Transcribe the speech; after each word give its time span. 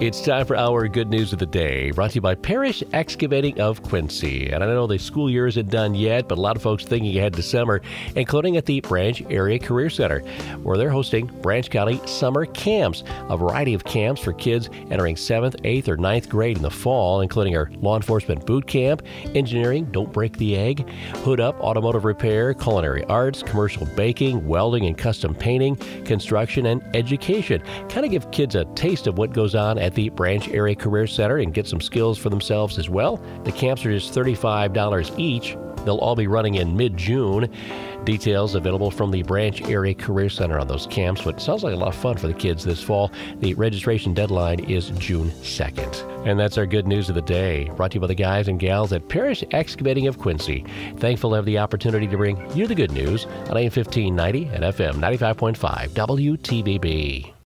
It's 0.00 0.20
time 0.20 0.46
for 0.46 0.56
our 0.56 0.86
good 0.86 1.08
news 1.08 1.32
of 1.32 1.40
the 1.40 1.46
day, 1.46 1.90
brought 1.90 2.10
to 2.10 2.14
you 2.14 2.20
by 2.20 2.36
Parish 2.36 2.84
Excavating 2.92 3.60
of 3.60 3.82
Quincy. 3.82 4.48
And 4.48 4.62
I 4.62 4.66
don't 4.66 4.76
know 4.76 4.86
the 4.86 4.96
school 4.96 5.28
year 5.28 5.48
isn't 5.48 5.70
done 5.70 5.96
yet, 5.96 6.28
but 6.28 6.38
a 6.38 6.40
lot 6.40 6.54
of 6.54 6.62
folks 6.62 6.84
thinking 6.84 7.18
ahead 7.18 7.32
to 7.32 7.42
summer, 7.42 7.82
including 8.14 8.56
at 8.56 8.64
the 8.64 8.78
Branch 8.78 9.20
Area 9.28 9.58
Career 9.58 9.90
Center, 9.90 10.20
where 10.62 10.78
they're 10.78 10.88
hosting 10.88 11.26
Branch 11.42 11.68
County 11.68 12.00
summer 12.06 12.46
camps. 12.46 13.02
A 13.28 13.36
variety 13.36 13.74
of 13.74 13.82
camps 13.82 14.22
for 14.22 14.32
kids 14.32 14.70
entering 14.92 15.16
7th, 15.16 15.60
8th, 15.62 15.88
or 15.88 15.96
9th 15.96 16.28
grade 16.28 16.58
in 16.58 16.62
the 16.62 16.70
fall, 16.70 17.20
including 17.20 17.56
our 17.56 17.68
law 17.80 17.96
enforcement 17.96 18.46
boot 18.46 18.68
camp, 18.68 19.02
engineering, 19.34 19.86
don't 19.86 20.12
break 20.12 20.36
the 20.36 20.56
egg, 20.56 20.88
hood 21.24 21.40
up, 21.40 21.58
automotive 21.58 22.04
repair, 22.04 22.54
culinary 22.54 23.02
arts, 23.06 23.42
commercial 23.42 23.84
baking, 23.96 24.46
welding 24.46 24.86
and 24.86 24.96
custom 24.96 25.34
painting, 25.34 25.74
construction, 26.04 26.66
and 26.66 26.84
education. 26.94 27.60
Kind 27.88 28.06
of 28.06 28.12
give 28.12 28.30
kids 28.30 28.54
a 28.54 28.64
taste 28.76 29.08
of 29.08 29.18
what 29.18 29.32
goes 29.32 29.56
on 29.56 29.76
at 29.76 29.87
at 29.88 29.94
the 29.94 30.10
Branch 30.10 30.46
Area 30.50 30.74
Career 30.74 31.06
Center 31.06 31.38
and 31.38 31.54
get 31.54 31.66
some 31.66 31.80
skills 31.80 32.18
for 32.18 32.28
themselves 32.28 32.78
as 32.78 32.90
well. 32.90 33.16
The 33.44 33.52
camps 33.52 33.86
are 33.86 33.90
just 33.90 34.14
$35 34.14 35.18
each. 35.18 35.56
They'll 35.84 35.96
all 35.96 36.14
be 36.14 36.26
running 36.26 36.56
in 36.56 36.76
mid 36.76 36.94
June. 36.96 37.50
Details 38.04 38.54
available 38.54 38.90
from 38.90 39.10
the 39.10 39.22
Branch 39.22 39.62
Area 39.62 39.94
Career 39.94 40.28
Center 40.28 40.58
on 40.58 40.68
those 40.68 40.86
camps, 40.86 41.22
but 41.22 41.40
sounds 41.40 41.64
like 41.64 41.72
a 41.72 41.76
lot 41.76 41.88
of 41.88 41.94
fun 41.94 42.18
for 42.18 42.26
the 42.26 42.34
kids 42.34 42.62
this 42.62 42.82
fall. 42.82 43.10
The 43.40 43.54
registration 43.54 44.12
deadline 44.12 44.60
is 44.60 44.90
June 44.98 45.30
2nd. 45.30 46.26
And 46.26 46.38
that's 46.38 46.58
our 46.58 46.66
good 46.66 46.86
news 46.86 47.08
of 47.08 47.14
the 47.14 47.22
day, 47.22 47.70
brought 47.76 47.92
to 47.92 47.94
you 47.96 48.00
by 48.02 48.08
the 48.08 48.14
guys 48.14 48.48
and 48.48 48.60
gals 48.60 48.92
at 48.92 49.08
Parish 49.08 49.42
Excavating 49.52 50.06
of 50.06 50.18
Quincy. 50.18 50.66
Thankful 50.98 51.30
to 51.30 51.36
have 51.36 51.46
the 51.46 51.58
opportunity 51.58 52.06
to 52.06 52.16
bring 52.18 52.38
you 52.54 52.66
the 52.66 52.74
good 52.74 52.92
news 52.92 53.24
on 53.24 53.56
AM 53.56 53.70
1590 53.72 54.44
and 54.48 54.64
FM 54.64 54.94
95.5 54.96 55.88
WTVB. 55.90 57.32